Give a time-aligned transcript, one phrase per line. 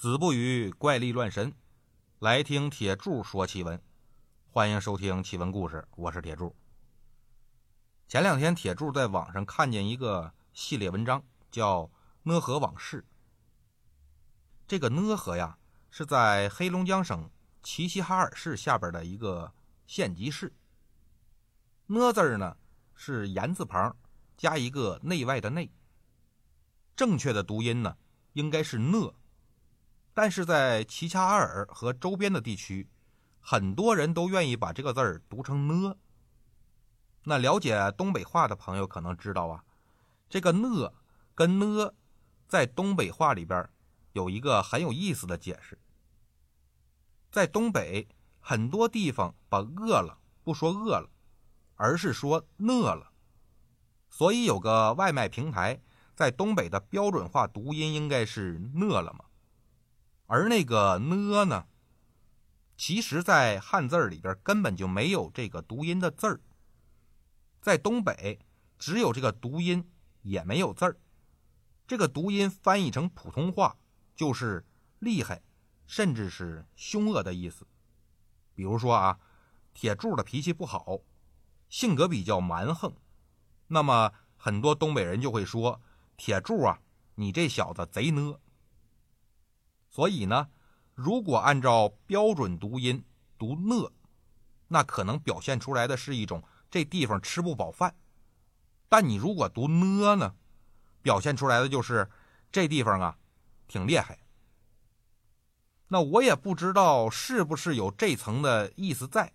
[0.00, 1.52] 子不语怪力乱神，
[2.20, 3.78] 来听铁柱说奇闻。
[4.48, 6.56] 欢迎收听奇闻故事，我是铁柱。
[8.08, 11.82] 前两天，铁柱在网上看见一个系列文章，叫
[12.22, 13.02] 《讷河往事》。
[14.66, 15.58] 这个讷河呀，
[15.90, 17.28] 是在黑龙江省
[17.62, 19.52] 齐齐哈尔市下边的一个
[19.86, 20.50] 县级市。
[21.86, 22.56] 讷字儿呢，
[22.94, 23.94] 是言字旁
[24.38, 25.70] 加一个内外的内。
[26.96, 27.98] 正确的读音呢，
[28.32, 29.14] 应该是讷。
[30.22, 32.86] 但是在齐齐哈尔和周边的地区，
[33.40, 35.96] 很多人都愿意把这个字儿读成呢。
[37.24, 39.64] 那了解东北话的朋友可能知道啊，
[40.28, 40.92] 这个呢
[41.34, 41.94] 跟呢，
[42.46, 43.66] 在东北话里边
[44.12, 45.78] 有一个很有意思的解释。
[47.30, 48.06] 在东北
[48.40, 51.08] 很多地方把饿了不说饿了，
[51.76, 53.10] 而是说饿了，
[54.10, 55.80] 所以有个外卖平台
[56.14, 59.24] 在东北的标准化读音应该是饿了嘛。
[60.32, 61.66] 而那个呢呢，
[62.76, 66.40] 其实，在汉字里边根本就没有这个读音的字儿。
[67.60, 68.38] 在东北，
[68.78, 69.90] 只有这个读音，
[70.22, 70.96] 也没有字儿。
[71.84, 73.76] 这个读音翻译成普通话，
[74.14, 74.64] 就是
[75.00, 75.42] 厉害，
[75.84, 77.66] 甚至是凶恶的意思。
[78.54, 79.18] 比如说啊，
[79.74, 81.00] 铁柱的脾气不好，
[81.68, 82.94] 性格比较蛮横，
[83.66, 85.82] 那么很多东北人就会说
[86.16, 86.80] ：“铁柱啊，
[87.16, 88.36] 你这小子贼呢。”
[89.90, 90.48] 所以呢，
[90.94, 93.04] 如果按照标准读音
[93.36, 93.92] 读“讷”，
[94.68, 97.90] 那可能表现出来的是一种这地方吃不饱饭；
[98.88, 100.36] 但你如果读“呢”呢，
[101.02, 102.08] 表现出来的就是
[102.52, 103.18] 这地方啊
[103.66, 104.18] 挺厉害。
[105.88, 109.32] 那我也不知道是不是有这层的意思在，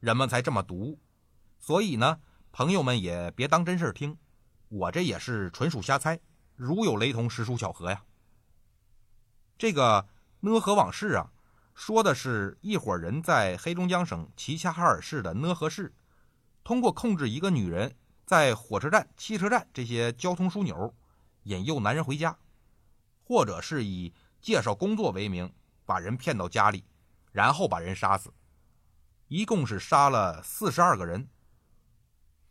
[0.00, 0.98] 人们才这么读。
[1.60, 2.18] 所以呢，
[2.50, 4.18] 朋友们也别当真事听，
[4.68, 6.18] 我这也是纯属瞎猜，
[6.56, 8.04] 如有雷同，实属巧合呀。
[9.62, 10.08] 这个
[10.40, 11.30] 讷河往事啊，
[11.72, 15.94] 说的是一伙人在黑龙江省齐齐哈尔市的讷河市，
[16.64, 17.94] 通过控制一个女人
[18.26, 20.92] 在火车站、汽车站这些交通枢纽，
[21.44, 22.36] 引诱男人回家，
[23.22, 25.54] 或者是以介绍工作为名
[25.86, 26.84] 把人骗到家里，
[27.30, 28.34] 然后把人杀死，
[29.28, 31.28] 一共是杀了四十二个人。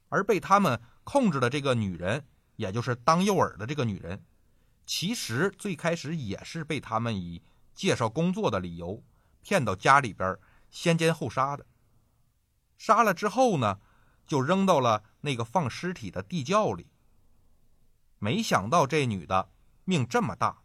[0.07, 4.23] 而被他们控制的这个女人，也就是当诱饵的这个女人。
[4.85, 7.41] 其实最开始也是被他们以
[7.73, 9.03] 介绍工作的理由
[9.41, 10.37] 骗到家里边
[10.69, 11.65] 先奸后杀的。
[12.77, 13.79] 杀了之后呢，
[14.27, 16.87] 就扔到了那个放尸体的地窖里。
[18.19, 19.51] 没想到这女的
[19.83, 20.63] 命这么大，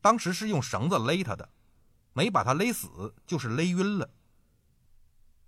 [0.00, 1.50] 当时是用绳子勒她的，
[2.12, 4.10] 没把她勒死，就是勒晕了。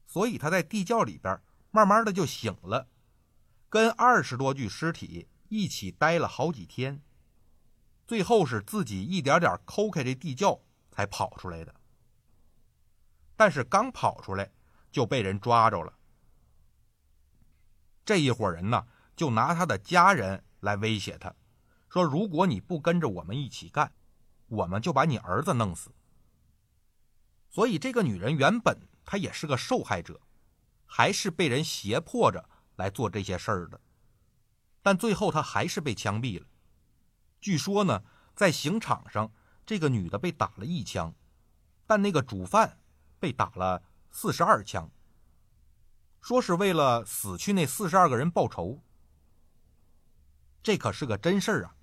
[0.06, 1.41] 所以她在地窖里边
[1.71, 2.88] 慢慢的就醒了，
[3.69, 7.03] 跟二十多具尸体一起待了好几天。
[8.06, 10.60] 最后是自己一点点抠开这地窖
[10.91, 11.75] 才跑出来的，
[13.37, 14.50] 但是刚跑出来
[14.92, 15.92] 就被人抓着了。
[18.04, 21.34] 这一伙人呢，就拿他的家人来威胁他，
[21.88, 23.91] 说如果你不跟着我们一起干，
[24.48, 25.91] 我们就把你儿子弄死。
[27.48, 30.20] 所以这个女人原本她也是个受害者，
[30.84, 33.81] 还是被人胁迫着来做这些事儿的，
[34.82, 36.47] 但最后她还是被枪毙了。
[37.44, 38.03] 据说呢，
[38.34, 39.31] 在刑场上，
[39.66, 41.15] 这个女的被打了一枪，
[41.87, 42.78] 但那个主犯
[43.21, 44.91] 被打了四十二枪。
[46.22, 48.82] 说是为了死去那四十二个人报仇。
[50.62, 51.77] 这可是个真事儿啊！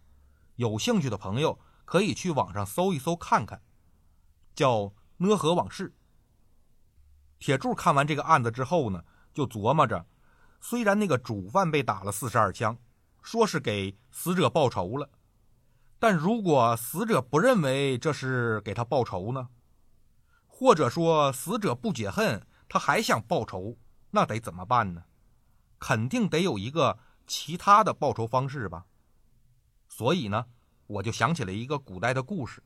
[0.56, 3.62] 有兴趣的朋友可以去网上搜一搜看看，
[4.56, 4.78] 叫
[5.18, 5.90] 《讷河往事》。
[7.38, 10.08] 铁柱看完这个案子之后呢，就琢磨着，
[10.60, 12.76] 虽然那个主犯被打了四十二枪，
[13.22, 15.08] 说是给死者报仇了。
[16.02, 19.50] 但如果死者不认为这是给他报仇呢？
[20.48, 23.78] 或者说死者不解恨，他还想报仇，
[24.10, 25.04] 那得怎么办呢？
[25.78, 26.98] 肯定得有一个
[27.28, 28.88] 其他的报仇方式吧。
[29.88, 30.48] 所以呢，
[30.88, 32.64] 我就想起了一个古代的故事，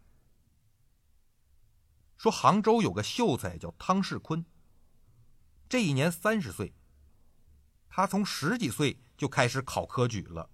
[2.15, 4.45] 说杭州有个秀才叫汤世坤，
[5.67, 6.73] 这一年三十岁，
[7.89, 10.49] 他从十几岁就开始考科举了。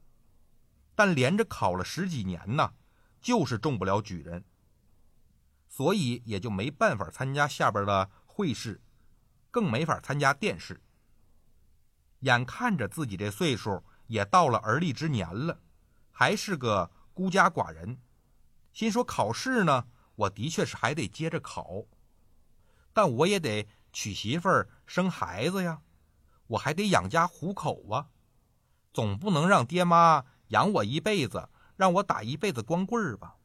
[1.01, 2.75] 但连着考了十几年呢，
[3.23, 4.45] 就是中不了举人，
[5.67, 8.79] 所以也就没办法参加下边的会试，
[9.49, 10.79] 更没法参加殿试。
[12.19, 15.59] 眼看着自己这岁数也到了而立之年了，
[16.11, 17.97] 还是个孤家寡人，
[18.71, 21.85] 心说考试呢，我的确是还得接着考，
[22.93, 25.81] 但我也得娶媳妇儿、生孩子呀，
[26.45, 28.09] 我还得养家糊口啊，
[28.93, 30.25] 总不能让爹妈。
[30.51, 33.35] 养我一辈子，让我打一辈子光棍儿吧。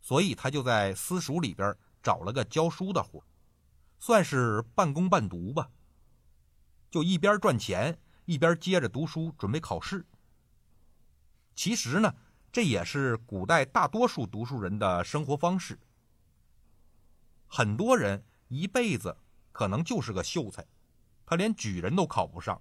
[0.00, 3.24] 所以他就在私塾里边找了个教书的活，
[3.98, 5.70] 算是半工半读吧。
[6.90, 10.06] 就一边赚钱，一边接着读书，准备考试。
[11.54, 12.14] 其实呢，
[12.52, 15.78] 这也是古代大多数读书人的生活方式。
[17.46, 19.16] 很多人一辈子
[19.52, 20.66] 可能就是个秀才，
[21.24, 22.60] 他连举人都考不上，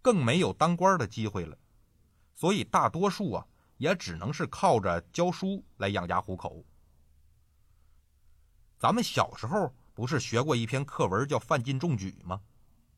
[0.00, 1.58] 更没有当官的机会了。
[2.34, 3.46] 所以大多数啊，
[3.78, 6.64] 也只能是靠着教书来养家糊口。
[8.78, 12.40] 咱们小时候不是学过一篇课文叫《范进中举》吗？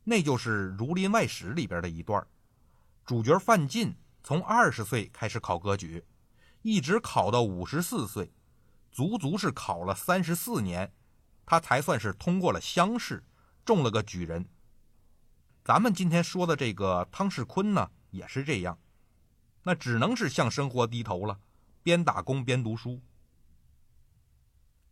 [0.02, 2.26] 那就是《儒林外史》里边的一段。
[3.04, 6.04] 主角范进从二十岁开始考科举，
[6.62, 8.32] 一直考到五十四岁，
[8.90, 10.92] 足足是考了三十四年，
[11.44, 13.22] 他才算是通过了乡试，
[13.64, 14.48] 中了个举人。
[15.62, 18.78] 咱们今天说的这个汤世坤呢，也是这样。
[19.66, 21.40] 那只能是向生活低头了，
[21.82, 23.02] 边打工边读书。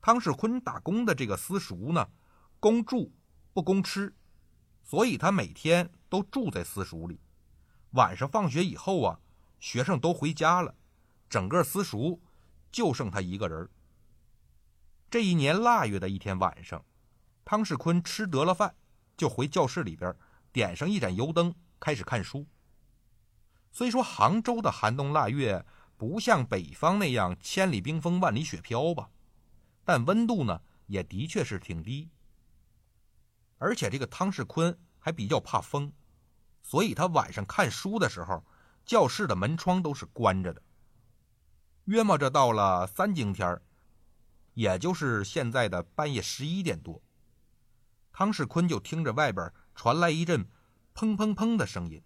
[0.02, 2.10] 汤世坤打工的这个私塾呢，
[2.58, 3.14] 供住
[3.52, 4.12] 不供吃，
[4.82, 7.20] 所以他每天都住在私塾里。
[7.90, 9.20] 晚上放学以后啊，
[9.60, 10.74] 学生都回家了，
[11.30, 12.20] 整个私塾
[12.72, 13.70] 就剩他一个人。
[15.08, 16.84] 这一年腊月的一天晚上，
[17.44, 18.74] 汤世坤吃得了饭，
[19.16, 20.12] 就回教室里边
[20.50, 22.44] 点上一盏油灯，开始看书。
[23.74, 25.66] 虽说杭州的寒冬腊月
[25.96, 29.10] 不像北方那样千里冰封万里雪飘吧，
[29.84, 32.08] 但温度呢也的确是挺低。
[33.58, 35.92] 而且这个汤世坤还比较怕风，
[36.62, 38.44] 所以他晚上看书的时候，
[38.86, 40.62] 教室的门窗都是关着的。
[41.86, 43.60] 约摸着到了三更天儿
[44.52, 47.02] 也就是现在的半夜十一点多，
[48.12, 50.46] 汤世坤就听着外边传来一阵
[50.94, 52.00] 砰砰砰的声音。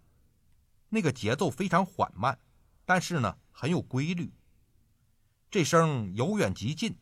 [0.89, 2.37] 那个节奏非常缓慢，
[2.85, 4.33] 但是呢很有规律。
[5.51, 6.97] 这声由远及近，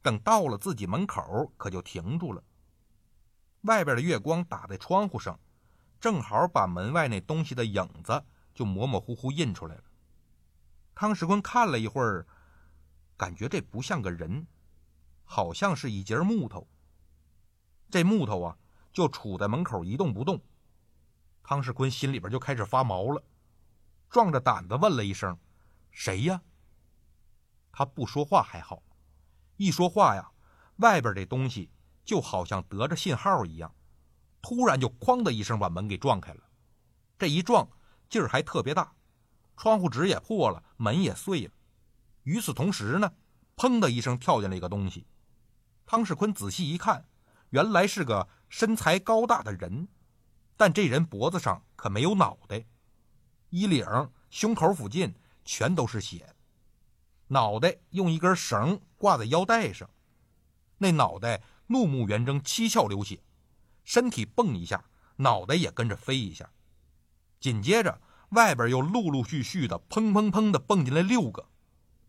[0.00, 2.42] 等到了自己门口，可就停住了。
[3.62, 5.38] 外边的月光打在窗户上，
[6.00, 8.24] 正好把门外那东西的影子
[8.54, 9.84] 就模模糊糊印出来了。
[10.94, 12.26] 汤世坤看了一会儿，
[13.16, 14.46] 感觉这不像个人，
[15.24, 16.68] 好像是一截木头。
[17.90, 18.58] 这木头啊，
[18.92, 20.40] 就杵在门口一动不动。
[21.48, 23.24] 汤世坤心里边就开始发毛了，
[24.10, 25.34] 壮着胆子问了一声
[25.90, 26.42] ：“谁呀？”
[27.72, 28.82] 他不说话还好，
[29.56, 30.30] 一说话呀，
[30.76, 31.70] 外边这东西
[32.04, 33.74] 就好像得着信号一样，
[34.42, 36.42] 突然就哐的一声把门给撞开了。
[37.18, 37.66] 这一撞
[38.10, 38.92] 劲儿还特别大，
[39.56, 41.52] 窗户纸也破了，门也碎了。
[42.24, 43.10] 与此同时呢，
[43.56, 45.06] 砰的一声跳进来一个东西。
[45.86, 47.08] 汤世坤仔细一看，
[47.48, 49.88] 原来是个身材高大的人。
[50.58, 52.66] 但这人脖子上可没有脑袋，
[53.50, 53.86] 衣领、
[54.28, 55.14] 胸口附近
[55.44, 56.34] 全都是血，
[57.28, 59.88] 脑袋用一根绳挂在腰带上，
[60.78, 63.22] 那脑袋怒目圆睁，七窍流血，
[63.84, 64.84] 身体蹦一下，
[65.16, 66.50] 脑袋也跟着飞一下，
[67.38, 68.00] 紧接着
[68.30, 71.48] 外边又陆陆续续的砰砰砰的蹦进来六个，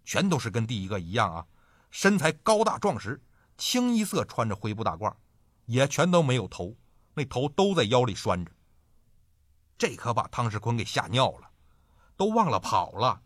[0.03, 1.45] 全都是跟第一个一样啊，
[1.91, 3.21] 身材高大壮实，
[3.59, 5.13] 清一色穿着灰布大褂，
[5.67, 6.75] 也全都没有头。
[7.19, 8.51] 那头都在腰里拴着，
[9.77, 11.51] 这可把汤世坤给吓尿了，
[12.15, 13.21] 都忘了跑了。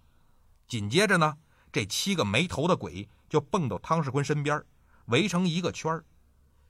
[0.68, 1.38] 紧接着呢，
[1.72, 4.60] 这七个没头的鬼就蹦到汤世坤身边，
[5.06, 6.04] 围成一个圈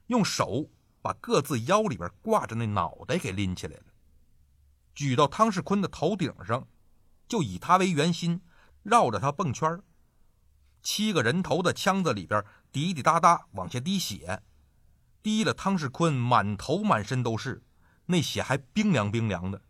[0.08, 0.68] 用手
[1.00, 3.84] 把各自腰里边挂着那脑袋给拎起来了，
[4.94, 6.68] 举到汤世坤的头顶上，
[7.26, 8.42] 就以他为圆心，
[8.82, 9.80] 绕着他蹦圈
[10.82, 14.42] 七个人头的腔子里边滴滴答答往下滴血。
[15.24, 17.64] 滴了汤世坤满头满身都是，
[18.04, 19.62] 那血还冰凉冰凉的。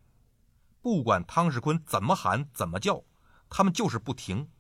[0.81, 3.05] 不管汤世坤怎么喊怎么叫，
[3.49, 4.51] 他们就是不停。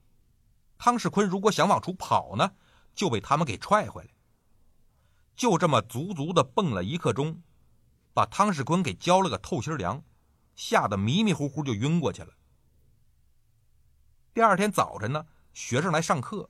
[0.78, 2.52] 汤世坤如果想往出跑呢，
[2.94, 4.10] 就被他们给踹回来。
[5.34, 7.42] 就这么足足的蹦了一刻钟，
[8.12, 10.00] 把汤世坤给浇了个透心凉，
[10.54, 12.32] 吓得迷迷糊糊就晕过去了。
[14.32, 16.48] 第二天早晨呢，学生来上课，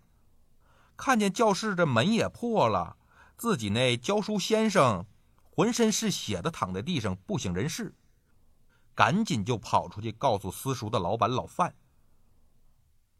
[0.98, 2.98] 看见教室这门也破了。
[3.37, 5.05] 自己那教书先生
[5.50, 7.95] 浑身是血的躺在地上不省人事，
[8.95, 11.75] 赶紧就跑出去告诉私塾的老板老范。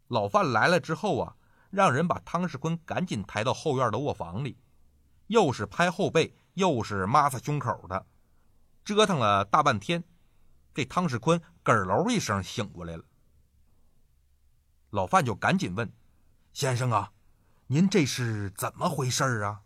[0.09, 1.37] 老范来了之后啊，
[1.71, 4.59] 让人把汤世坤赶紧抬到后院的卧房里，
[5.27, 8.07] 又是拍后背，又是抹擦胸口的，
[8.85, 10.05] 折腾了大半天，
[10.73, 13.05] 这汤世坤咯喽一声醒过来了。
[14.91, 15.93] 老范就赶紧问
[16.53, 17.13] ：“先生啊，
[17.67, 19.63] 您这是怎么回事啊？”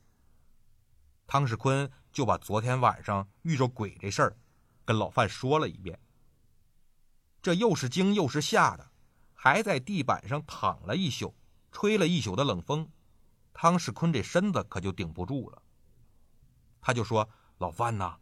[1.30, 4.38] 汤世坤就把昨天晚上遇着鬼这事儿
[4.82, 6.00] 跟老范说了一遍。
[7.42, 8.90] 这又是惊又是吓的，
[9.34, 11.34] 还在地板上躺了一宿，
[11.70, 12.90] 吹了一宿的冷风，
[13.52, 15.62] 汤世坤这身子可就顶不住了。
[16.80, 18.16] 他就说：“老范呐，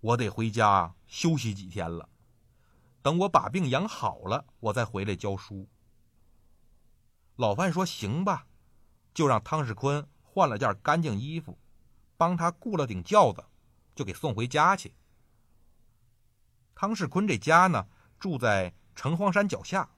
[0.00, 2.08] 我得回家休息几天了，
[3.02, 5.68] 等我把病养好了，我再回来教书。”
[7.36, 8.46] 老范说：“行吧。”
[9.12, 11.58] 就让汤世坤换了件干净衣服，
[12.18, 13.42] 帮他雇了顶轿子，
[13.94, 14.92] 就给送回家去。
[16.74, 17.86] 汤世坤这家呢，
[18.20, 19.88] 住在城隍山脚下，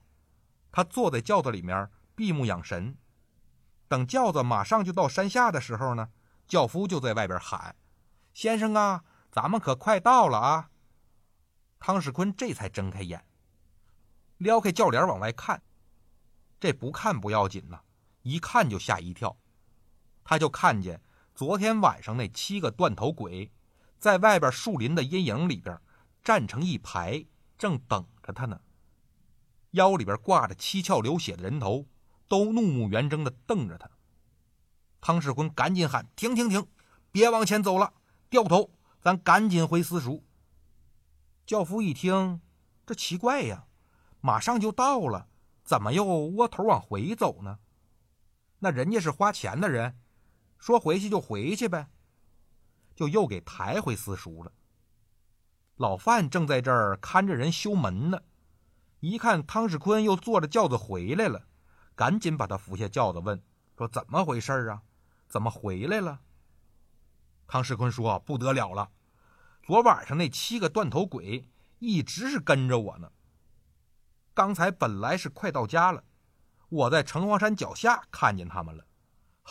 [0.71, 2.95] 他坐在轿子里面闭目养神。
[3.87, 6.09] 等轿子马上就到山下的时候呢，
[6.47, 7.75] 轿夫就在外边喊
[8.33, 10.69] ：“先生啊，咱们可快到了啊！”
[11.79, 13.25] 汤世坤这才睁开眼，
[14.37, 15.61] 撩开轿帘往外看。
[16.59, 17.81] 这不看不要紧呐。
[18.21, 19.35] 一看就吓一跳，
[20.23, 21.01] 他就看见
[21.41, 23.51] 昨天晚上那七个断头鬼，
[23.97, 25.75] 在外边树林的阴影里边
[26.23, 27.25] 站成一排，
[27.57, 28.61] 正等着他呢。
[29.71, 31.87] 腰里边挂着七窍流血的人头，
[32.27, 33.89] 都怒目圆睁的瞪着他。
[35.01, 36.67] 汤世坤赶紧喊：“停停停，
[37.11, 37.91] 别往前走了，
[38.29, 38.69] 掉头，
[39.01, 40.23] 咱赶紧回私塾。”
[41.47, 42.39] 教夫一听，
[42.85, 43.65] 这奇怪呀，
[44.19, 45.27] 马上就到了，
[45.63, 47.57] 怎么又窝头往回走呢？
[48.59, 49.97] 那人家是花钱的人，
[50.61, 51.89] 说回去就回去呗，
[52.95, 54.51] 就又给抬回私塾了。
[55.75, 58.21] 老范正在这儿看着人修门呢，
[58.99, 61.47] 一看汤世坤又坐着轿子回来了，
[61.95, 63.41] 赶紧把他扶下轿子，问
[63.75, 64.83] 说：“怎么回事啊？
[65.27, 66.21] 怎么回来了？”
[67.47, 68.91] 汤世坤说：“不得了了，
[69.63, 71.49] 昨晚上那七个断头鬼
[71.79, 73.11] 一直是跟着我呢。
[74.35, 76.03] 刚才本来是快到家了。”
[76.69, 78.85] 我在城隍山脚下看见他们了，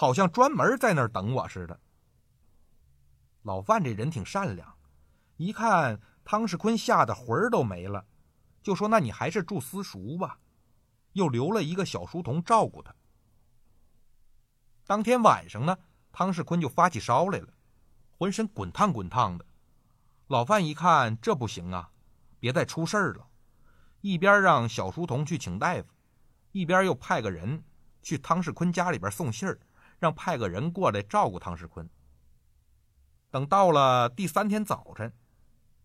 [0.00, 1.78] 好像专门在那儿等我似的。
[3.42, 4.74] 老范这人挺善良，
[5.36, 8.06] 一看汤世坤吓得魂儿都没了，
[8.62, 10.38] 就说：“那你还是住私塾吧。”
[11.12, 12.94] 又留了一个小书童照顾他。
[14.86, 15.76] 当天晚上呢，
[16.10, 17.48] 汤世坤就发起烧来了，
[18.16, 19.44] 浑身滚烫滚烫的。
[20.28, 21.90] 老范一看这不行啊，
[22.38, 23.28] 别再出事儿了，
[24.00, 25.88] 一边让小书童去请大夫。
[26.52, 27.62] 一边又派个人
[28.00, 29.60] 去汤世坤家里边送信儿，
[30.00, 31.88] 让派个人过来照顾汤世坤。
[33.30, 35.12] 等到了第三天早晨，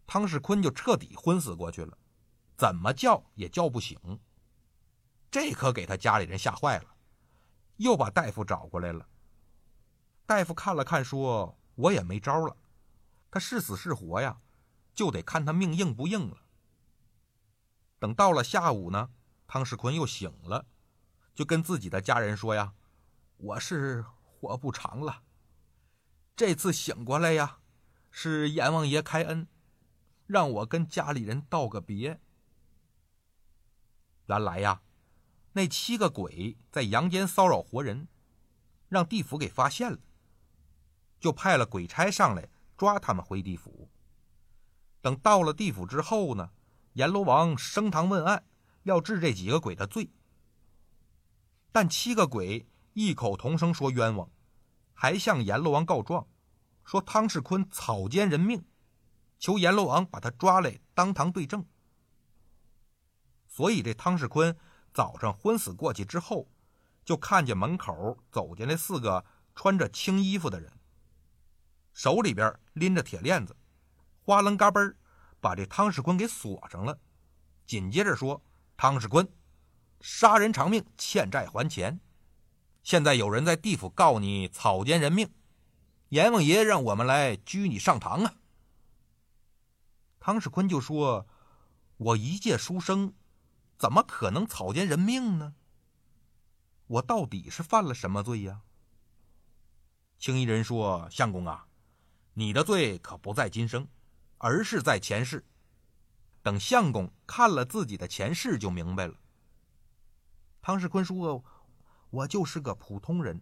[0.07, 1.95] 汤世坤就彻底昏死过去了，
[2.57, 4.19] 怎么叫也叫不醒。
[5.29, 6.95] 这可给他家里人吓坏了，
[7.75, 9.07] 又把大夫找过来了。
[10.25, 12.57] 大夫看了看，说：“我也没招了，
[13.29, 14.39] 他是死是活呀，
[14.93, 16.37] 就得看他命硬不硬了。”
[17.99, 19.11] 等到了下午呢。
[19.47, 20.65] 汤世坤又醒了，
[21.35, 22.73] 就跟自己的家人说：“呀，
[23.37, 25.23] 我是活不长了。
[26.35, 27.59] 这次醒过来呀，
[28.11, 29.47] 是阎王爷开恩，
[30.27, 32.19] 让我跟家里人道个别。
[34.25, 34.81] 原来呀，
[35.53, 38.07] 那七个鬼在阳间骚扰活人，
[38.89, 39.99] 让地府给发现了，
[41.19, 43.89] 就派了鬼差上来抓他们回地府。
[45.01, 46.51] 等到了地府之后呢，
[46.93, 48.45] 阎罗王升堂问案。”
[48.85, 50.11] 要治这几个鬼的罪，
[51.71, 54.31] 但七个鬼异口同声说冤枉，
[54.93, 56.25] 还向阎罗王告状，
[56.85, 58.65] 说汤世坤草菅人命，
[59.37, 61.65] 求阎罗王把他抓来当堂对证。
[63.49, 64.57] 所以这汤世坤
[64.93, 66.49] 早上昏死过去之后，
[67.03, 70.71] 就看见门口走进来四个穿着青衣服的人，
[71.91, 73.57] 手里边拎着铁链子，
[74.21, 74.95] 哗楞嘎嘣
[75.41, 76.97] 把这汤世坤给锁上了，
[77.65, 78.41] 紧接着说。
[78.77, 79.27] 汤世坤，
[79.99, 81.99] 杀人偿命，欠债还钱。
[82.85, 85.33] 现在有人在地府告你草菅人命，
[86.09, 88.35] 阎王爷让我们来拘你上堂啊。
[90.19, 91.27] 汤世坤就说
[91.97, 93.15] ：“我一介书生，
[93.75, 95.55] 怎么可能草菅人命呢？
[96.85, 98.61] 我到底是犯了什么罪呀？”
[100.19, 101.65] 青衣人说：“相公啊，
[102.35, 103.87] 你的罪可不在今生，
[104.37, 105.43] 而是在前世。”
[106.43, 109.15] 等相公看了自己的前世，就明白了。
[110.61, 111.43] 汤世坤说
[112.15, 113.41] ：“我就是个普通人，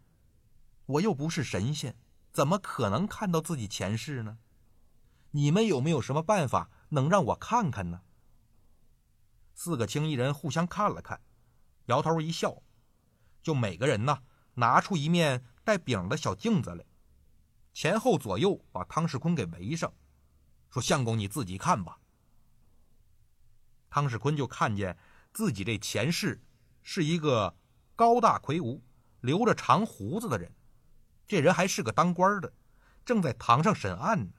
[0.88, 1.96] 我又不是神仙，
[2.32, 4.39] 怎么可能看到自己前世呢？
[5.30, 8.01] 你们有没有什么办法能让我看看呢？”
[9.53, 11.22] 四个青衣人互相看了看，
[11.86, 12.63] 摇头一笑，
[13.44, 14.24] 就每个人呢
[14.56, 16.84] 拿出一面带柄的小镜子来，
[17.74, 19.94] 前后左右把汤世坤给围上，
[20.72, 22.00] 说：“相公你自己看吧。”
[23.92, 24.98] 汤世坤就看见
[25.32, 26.42] 自己这前世
[26.82, 27.56] 是一个
[27.96, 28.82] 高大魁梧、
[29.22, 30.52] 留着长胡子的人，
[31.28, 32.52] 这人还是个当官的，
[33.06, 34.32] 正在堂上审案呢，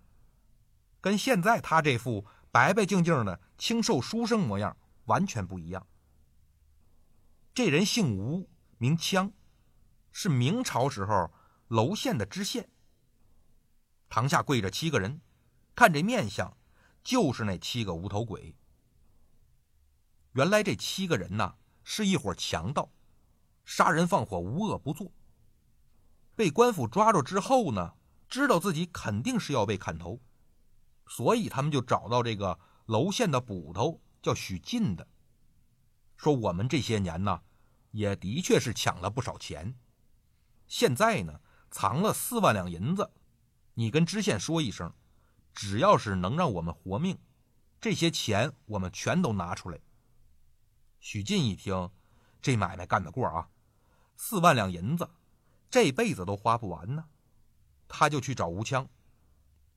[1.01, 5.87] 跟现在他这副白白净净的清瘦书生模样完全不一样。
[7.53, 9.33] 这人姓吴，名羌，
[10.11, 11.33] 是明朝时候
[11.69, 12.69] 娄县的知县。
[14.09, 15.21] 堂下跪着七个人，
[15.75, 16.57] 看这面相，
[17.03, 18.57] 就是那七个无头鬼。
[20.33, 22.91] 原来这七个人呐，是一伙强盗，
[23.65, 25.13] 杀人放火，无恶不作。
[26.37, 27.95] 被官府抓住之后呢，
[28.29, 30.21] 知道自己肯定是要被砍头，
[31.07, 35.07] 所以他们就找到这个娄县的捕头，叫许进的，
[36.17, 37.43] 说我们这些年呢，
[37.93, 39.77] 也的确是抢了不少钱，
[40.67, 41.41] 现在呢，
[41.71, 43.11] 藏了四万两银子，
[43.75, 44.93] 你跟知县说一声，
[45.53, 47.19] 只要是能让我们活命，
[47.81, 49.79] 这些钱我们全都拿出来。
[50.99, 51.91] 许进一听，
[52.43, 53.49] 这买卖干得过啊，
[54.27, 55.11] 四万两银子。
[55.69, 57.05] 这辈子都花不完呢，
[57.87, 58.89] 他就去找吴枪，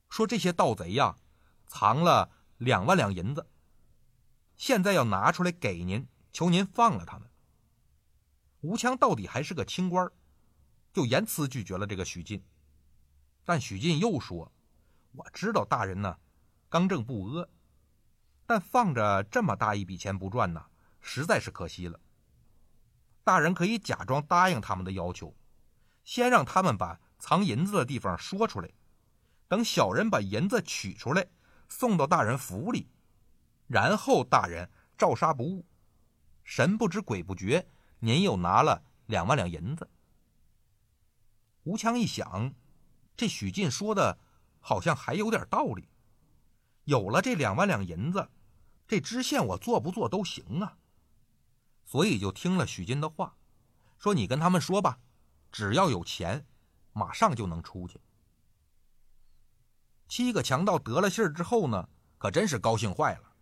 [0.08, 1.14] 说这些盗贼呀，
[1.66, 3.46] 藏了两万两银子，
[4.56, 7.30] 现在要拿出来给您，求您放了他们。
[8.62, 10.10] 吴枪到底还是个清官，
[10.94, 12.42] 就严词拒绝了这个许进。
[13.44, 14.50] 但许进又说
[15.12, 16.18] ：“我知道大人呢，
[16.70, 17.46] 刚正不阿，
[18.46, 20.64] 但放着这么大一笔钱不赚呢，
[21.02, 22.00] 实在是可惜了。
[23.28, 25.36] 大人可以假装答应他们的要求。”
[26.02, 28.70] 先让他们把藏银子的地方说出来，
[29.46, 31.26] 等小人把银子取出来，
[31.68, 32.88] 送到大人府里，
[33.66, 35.66] 然后大人照杀不误。
[36.44, 37.68] 神不知鬼不觉，
[37.98, 39.86] 您又拿了两万两银子。
[41.64, 42.54] 吴强一想，
[43.14, 44.18] 这许进说的
[44.60, 45.90] 好像还有点道理。
[46.84, 48.26] 有了这两万两银子，
[48.86, 50.78] 这知县我做不做都行啊。
[51.88, 53.34] 所以就听了许进的话，
[53.96, 54.98] 说你跟他们说吧。
[55.50, 56.46] 只要有钱，
[56.92, 57.98] 马上就能出去。
[60.06, 63.32] 七个强盗得了信儿之后呢，可真是高兴坏了，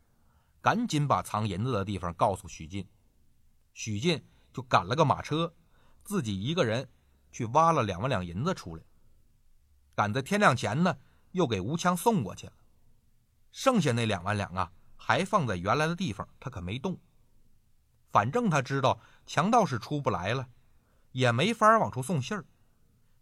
[0.61, 2.89] 赶紧把藏银子的地方告诉许进。
[3.75, 5.53] 许进就赶了个马车，
[6.05, 6.89] 自己一个人
[7.33, 8.85] 去挖了两万两银子出来，
[9.97, 10.97] 赶在天亮前呢，
[11.33, 12.53] 又给吴强送过去了。
[13.51, 16.97] 剩下那两万两啊，还放在原来的地方，他可没动。
[18.17, 20.49] 反正他知道强盗是出不来了。
[21.13, 22.47] 也没法往出送信儿，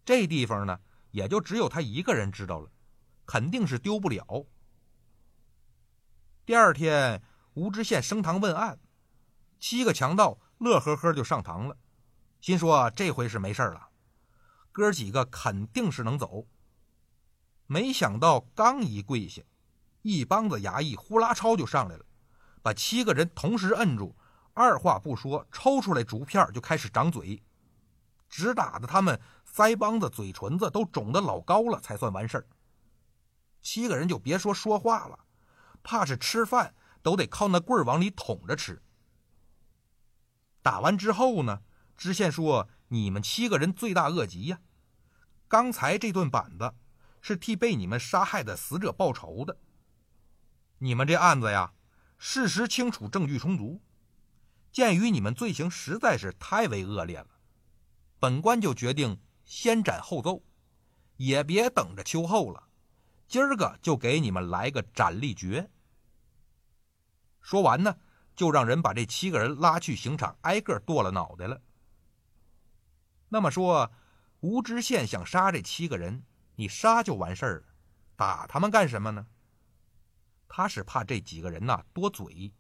[0.04, 0.78] 这地方呢，
[1.10, 2.70] 也就只有他一个人知道了，
[3.26, 4.46] 肯定是丢不了。
[6.46, 7.20] 第二天，
[7.54, 8.78] 吴知县升堂问案，
[9.58, 11.76] 七个强盗乐呵呵就上堂了，
[12.40, 13.88] 心说这回是没事了，
[14.70, 16.46] 哥几个肯定是能走。
[17.66, 19.42] 没想到刚一跪下，
[20.02, 22.04] 一帮子衙役呼啦超就上来了，
[22.62, 24.16] 把七个人同时摁住，
[24.54, 27.42] 二话不说，抽出来竹片就开始掌嘴。
[28.28, 32.46] 直打的他们腮帮子、嘴唇子都肿得老高了，才算完事儿。
[33.60, 35.18] 七个人就别说说话了，
[35.82, 38.80] 怕是吃饭都得靠那棍儿往里捅着吃。
[40.62, 41.62] 打完之后呢，
[41.96, 44.60] 知县说：“你们七个人罪大恶极呀！
[45.48, 46.74] 刚才这顿板子
[47.20, 49.56] 是替被你们杀害的死者报仇的。
[50.78, 51.72] 你们这案子呀，
[52.18, 53.80] 事实清楚，证据充足。
[54.74, 57.28] 鉴于你们罪行实在是太为恶劣了。”
[58.18, 60.42] 本官就决定先斩后奏，
[61.16, 62.68] 也别等着秋后了。
[63.28, 65.70] 今儿个就给你们来个斩立决。
[67.40, 67.96] 说完呢，
[68.34, 71.62] 就让人把这七个人拉去刑场，挨个剁了脑袋了。
[73.28, 73.92] 那么说，
[74.40, 76.24] 吴知县想杀这七个人，
[76.56, 77.66] 你杀就完事儿了，
[78.16, 79.26] 打他们干什么呢？
[80.48, 82.52] 他是怕这几个人呐多嘴，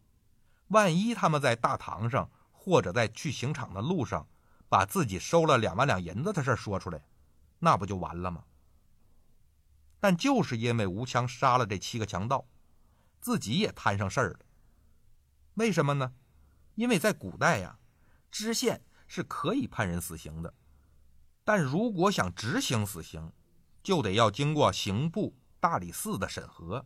[0.68, 4.26] 万一他们在大堂上或者在去刑场的路上。
[4.66, 7.00] 把自己收了两万两银子的事说出来，
[7.60, 8.42] 那不就完了吗？
[10.00, 12.44] 但就是因为吴强杀了这七个强盗，
[13.20, 14.40] 自己也摊上事儿了。
[15.54, 16.12] 为什么呢？
[16.74, 17.78] 因为在古代呀，
[18.32, 20.52] 知县是可以判人死刑的，
[21.44, 23.32] 但如果想执行死刑，
[23.80, 26.84] 就得要经过刑部大理寺的审核，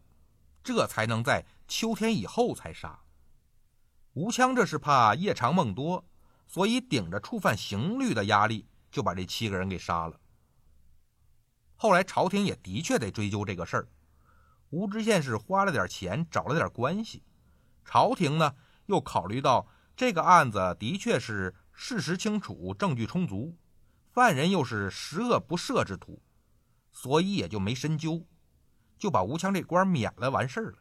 [0.63, 3.01] 这才能在秋天以后才杀。
[4.13, 6.05] 吴强这是怕夜长梦多。
[6.51, 10.19] 所以顶着触犯刑律的压力，就把这七个人给杀了。
[11.77, 13.89] 后来朝廷也的确得追究这个事儿，
[14.71, 17.23] 吴知县是花了点钱找了点关系，
[17.85, 18.55] 朝廷呢
[18.87, 23.55] 又考虑到这个案子的确是事实清楚、证据充足，
[24.11, 26.23] 犯人又是十恶不赦之徒，
[26.91, 28.27] 所以也就没深究，
[28.99, 30.79] 就把吴强这官免了，完事儿了。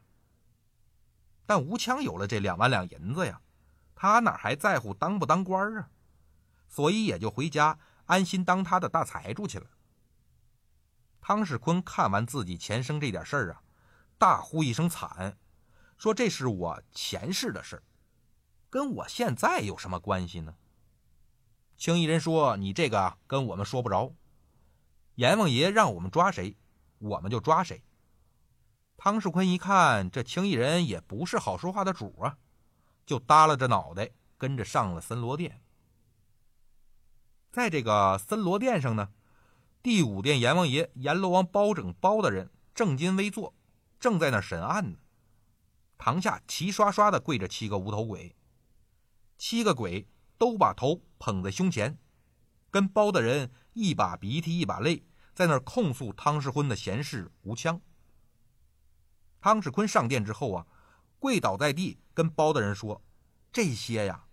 [1.47, 3.41] 但吴强有了这两万两银子呀。
[3.95, 5.89] 他哪还在乎当不当官啊？
[6.67, 9.65] 所以也就回家安心当他的大财主去了。
[11.19, 13.63] 汤世坤看完自己前生这点事儿啊，
[14.19, 15.35] 大呼一声惨，
[15.97, 17.83] 说：“这是我前世的事儿，
[18.69, 20.55] 跟我现在有什么关系呢？”
[21.75, 24.13] 青衣人说：“你这个跟我们说不着，
[25.15, 26.55] 阎王爷让我们抓谁，
[26.99, 27.83] 我们就抓谁。
[29.07, 32.37] 汤世坤一看这青衣人也不是好说话的主啊，
[33.05, 35.61] 就耷拉着脑袋跟着上了森罗殿。
[37.49, 39.13] 在这个森罗殿上呢，
[39.81, 43.55] 第五殿阎王爷阎罗王包拯包大人正襟危坐，
[43.97, 44.97] 正在那审案呢。
[45.97, 48.35] 堂下齐刷刷的跪着七个无头鬼，
[49.37, 50.05] 七个鬼
[50.37, 51.97] 都把头捧在胸前，
[52.69, 57.79] 跟包大人一把鼻涕一把泪，在那控诉汤世坤的闲事无枪。
[59.47, 60.67] 汤世坤上殿之后啊，
[61.19, 63.01] 跪倒在地，跟包大人说
[63.49, 64.25] ：“这些呀，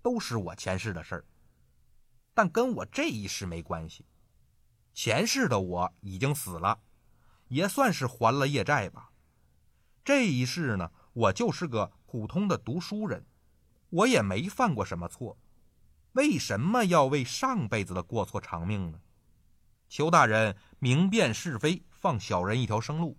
[0.00, 1.24] 都是我前世的事儿，
[2.32, 4.06] 但跟我这一世没关系。
[4.94, 6.80] 前世的我已经死了，
[7.48, 9.10] 也算是还了业债吧。
[10.02, 13.26] 这一世呢？”我就是个普通的读书人，
[13.90, 15.36] 我也没犯过什么错，
[16.12, 18.98] 为什么要为上辈子的过错偿命呢？
[19.90, 23.18] 求大人明辨是非，放小人一条生路。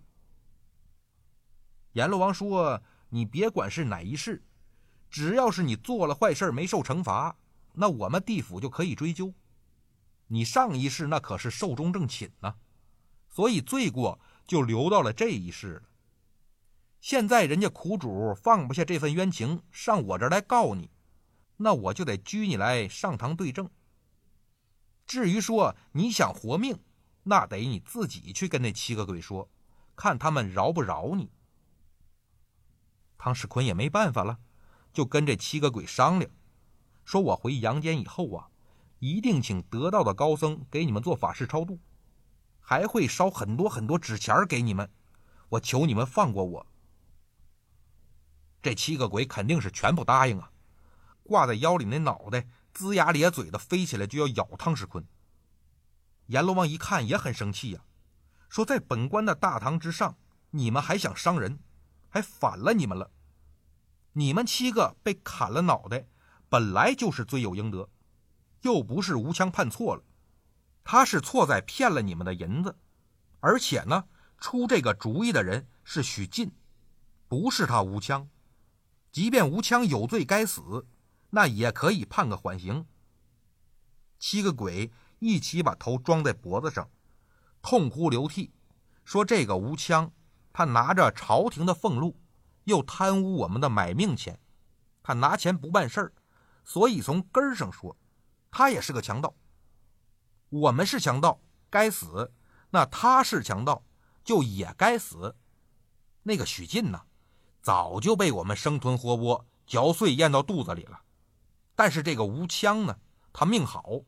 [1.94, 4.42] 阎罗王说：“你别管是哪一世，
[5.08, 7.36] 只要是你做了坏事没受惩罚，
[7.72, 9.32] 那我们地府就可以追究。
[10.26, 12.56] 你上一世那可是寿终正寝呢，
[13.30, 15.82] 所以罪过就留到了这一世了。”
[17.00, 20.90] 现在人家苦主放不下这份冤情，上我这儿来告你，
[21.58, 23.70] 那我就得拘你来上堂对证。
[25.06, 26.76] 至于说你想活命，
[27.22, 29.48] 那得你自己去跟那七个鬼说，
[29.94, 31.30] 看他们饶不饶你。
[33.24, 34.38] 汤世坤也没办法了，
[34.92, 36.30] 就跟这七个鬼商量，
[37.06, 38.50] 说我回阳间以后啊，
[38.98, 41.80] 一定请得道的高僧给你们做法事超度，
[42.60, 44.90] 还会烧很多很多纸钱给你们，
[45.48, 46.66] 我求你们放过我。
[48.60, 50.50] 这七个鬼肯定是全部答应啊！
[51.22, 55.02] 挂在腰里那脑袋龇牙咧嘴的飞起来就要咬汤世坤。
[56.26, 57.80] 阎罗王一看也很生气呀，
[58.50, 60.14] 说：“在本官的大堂之上，
[60.50, 61.58] 你们还想伤人，
[62.10, 63.10] 还反了你们了！
[64.14, 66.06] 你们七个被砍了脑袋，
[66.48, 67.88] 本来就是罪有应得，
[68.62, 70.02] 又不是吴枪判错了，
[70.84, 72.78] 他是错在骗了你们的银子，
[73.40, 74.04] 而且呢，
[74.38, 76.52] 出这个主意的人是许进，
[77.28, 78.28] 不是他吴枪。”
[79.10, 80.86] 即便吴枪有罪该死，
[81.30, 82.86] 那也可以判个缓刑。
[84.18, 86.88] 七个鬼一起把头装在脖子上，
[87.62, 88.52] 痛哭流涕，
[89.04, 90.12] 说：“这个吴枪，
[90.52, 92.16] 他拿着朝廷的俸禄，
[92.64, 94.38] 又贪污我们的买命钱，
[95.02, 96.12] 他拿钱不办事儿，
[96.64, 97.96] 所以从根儿上说，
[98.50, 99.34] 他也是个强盗。
[100.50, 102.30] 我们是强盗，该死；
[102.70, 103.82] 那他是强盗，
[104.22, 105.34] 就也该死。
[106.22, 107.02] 那个许晋呢？”
[107.64, 111.00] 早就被我们生吞活剥、嚼碎咽到肚子里了。
[111.74, 112.98] 但是这个吴枪呢，
[113.32, 114.02] 他命好，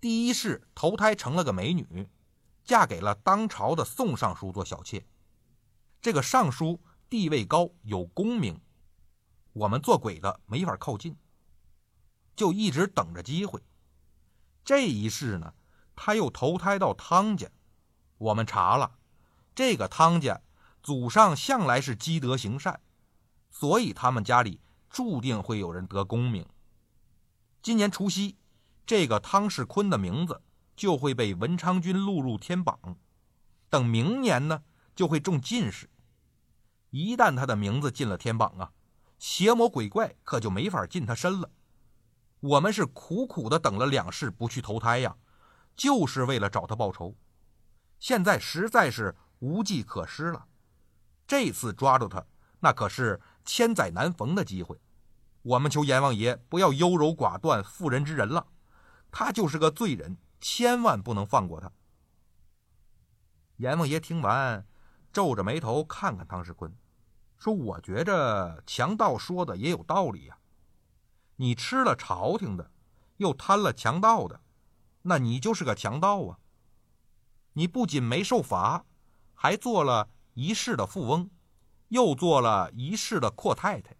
[0.00, 2.08] 第一世投胎成了个美女，
[2.62, 5.04] 嫁给了当朝的宋尚书做小妾。
[6.00, 6.80] 这个尚书
[7.14, 8.60] 地位高，有功名，
[9.52, 11.16] 我们做鬼的没法靠近，
[12.34, 13.62] 就一直等着机会。
[14.64, 15.54] 这一世呢，
[15.94, 17.48] 他又投胎到汤家，
[18.18, 18.98] 我们查了，
[19.54, 20.40] 这个汤家
[20.82, 22.80] 祖上向来是积德行善。
[23.48, 26.44] 所以他们家里注定会有人得功名。
[27.62, 28.36] 今年除夕，
[28.84, 30.42] 这个汤世坤的名字
[30.74, 32.98] 就会被文昌君录入天榜。
[33.70, 34.64] 等明年呢，
[34.96, 35.88] 就会中进士。
[36.94, 38.70] 一旦他的名字进了天榜啊，
[39.18, 41.50] 邪魔鬼怪可就没法近他身了。
[42.38, 45.16] 我们是苦苦的等了两世不去投胎呀，
[45.74, 47.16] 就是为了找他报仇。
[47.98, 50.46] 现在实在是无计可施了，
[51.26, 52.24] 这次抓住他，
[52.60, 53.20] 那可是。
[53.46, 54.80] 千载难逢的机会，
[55.42, 58.46] 我们求阎王爷不要优柔寡断、妇人之仁了。
[59.10, 61.70] 他就是个罪人，千万不能放过他。
[63.58, 64.66] 阎王爷听完，
[65.12, 66.74] 皱着眉头看看汤世坤，
[67.38, 70.38] 说：“我觉着强盗说的也有道理呀。
[71.36, 72.70] 你吃了朝廷的，
[73.16, 74.40] 又贪了强盗的，
[75.02, 76.38] 那你就是个强盗啊！
[77.54, 78.84] 你不仅没受罚，
[79.34, 81.30] 还做了一世的富翁。”
[81.88, 83.94] 又做了一世的阔太太，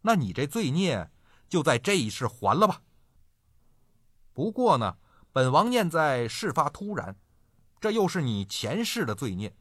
[0.00, 1.10] 那你这罪孽
[1.46, 2.80] 就在这一世还了吧。
[4.32, 4.96] 不过呢，
[5.30, 7.18] 本王念在事发突然，
[7.80, 9.54] 这又是你前世的罪孽，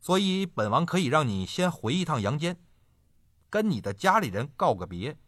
[0.00, 2.58] 所以本王可以让你先回一趟阳间，
[3.50, 5.18] 跟你的家里人告个别，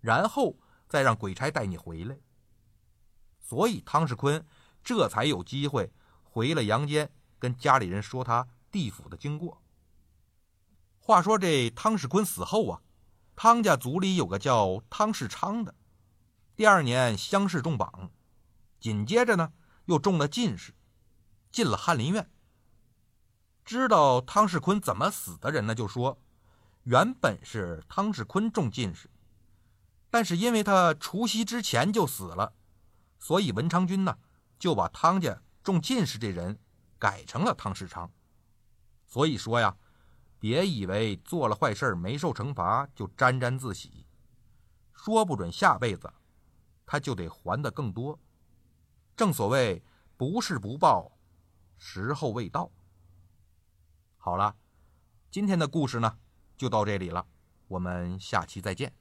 [0.00, 0.56] 然后
[0.88, 2.16] 再让鬼差带你回来。
[3.40, 4.46] 所以汤世坤
[4.84, 9.60] 这才有机会回了阳间，跟家里人说他地府的经过。
[10.98, 12.82] 话说这汤世坤死后啊，
[13.34, 15.74] 汤家族里有个叫汤世昌的，
[16.54, 18.12] 第二年乡试中榜，
[18.78, 19.52] 紧接着呢
[19.86, 20.72] 又中了进士，
[21.50, 22.30] 进了翰林院。
[23.70, 26.18] 知道汤世坤怎么死的人呢，就说，
[26.82, 29.08] 原本是汤世坤中进士，
[30.10, 32.52] 但是因为他除夕之前就死了，
[33.20, 34.18] 所以文昌君呢
[34.58, 36.58] 就把汤家中进士这人
[36.98, 38.10] 改成了汤世昌。
[39.06, 39.76] 所以说呀，
[40.40, 44.04] 别以为做了坏事没受惩罚就沾沾自喜，
[44.92, 46.12] 说不准下辈子
[46.84, 48.18] 他就得还的更多。
[49.16, 49.80] 正所谓
[50.16, 51.12] 不是不报，
[51.78, 52.68] 时候未到。
[54.22, 54.54] 好了，
[55.30, 56.18] 今天的故事呢
[56.54, 57.26] 就到这里了，
[57.68, 58.92] 我们下期再见。